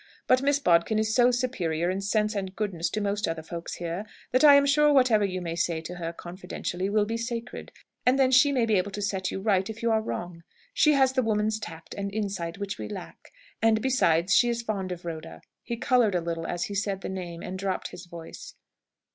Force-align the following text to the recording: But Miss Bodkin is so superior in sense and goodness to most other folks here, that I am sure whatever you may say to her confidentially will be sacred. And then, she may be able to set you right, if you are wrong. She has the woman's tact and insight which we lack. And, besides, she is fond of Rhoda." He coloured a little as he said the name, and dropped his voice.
But 0.25 0.41
Miss 0.41 0.57
Bodkin 0.57 0.97
is 0.97 1.13
so 1.13 1.29
superior 1.29 1.91
in 1.91 2.01
sense 2.01 2.33
and 2.33 2.55
goodness 2.55 2.89
to 2.89 2.99
most 3.01 3.27
other 3.27 3.43
folks 3.43 3.75
here, 3.75 4.03
that 4.31 4.43
I 4.43 4.55
am 4.55 4.65
sure 4.65 4.91
whatever 4.91 5.23
you 5.23 5.41
may 5.41 5.55
say 5.55 5.79
to 5.81 5.93
her 5.97 6.11
confidentially 6.11 6.89
will 6.89 7.05
be 7.05 7.17
sacred. 7.17 7.71
And 8.03 8.17
then, 8.17 8.31
she 8.31 8.51
may 8.51 8.65
be 8.65 8.79
able 8.79 8.89
to 8.93 9.01
set 9.03 9.29
you 9.29 9.39
right, 9.39 9.69
if 9.69 9.83
you 9.83 9.91
are 9.91 10.01
wrong. 10.01 10.41
She 10.73 10.93
has 10.93 11.13
the 11.13 11.21
woman's 11.21 11.59
tact 11.59 11.93
and 11.95 12.11
insight 12.11 12.57
which 12.57 12.79
we 12.79 12.87
lack. 12.89 13.31
And, 13.61 13.79
besides, 13.79 14.33
she 14.33 14.49
is 14.49 14.63
fond 14.63 14.91
of 14.91 15.05
Rhoda." 15.05 15.43
He 15.61 15.77
coloured 15.77 16.15
a 16.15 16.21
little 16.21 16.47
as 16.47 16.63
he 16.63 16.73
said 16.73 17.01
the 17.01 17.07
name, 17.07 17.43
and 17.43 17.59
dropped 17.59 17.89
his 17.89 18.07
voice. 18.07 18.55